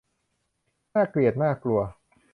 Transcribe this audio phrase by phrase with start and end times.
[0.93, 1.81] น่าเกลียดน่ากลัว